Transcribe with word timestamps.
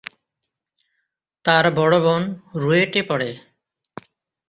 তার 1.45 1.65
বড় 1.75 1.95
বোন 1.99 2.21
রুয়েটে 2.55 3.01
পড়ে। 3.03 3.29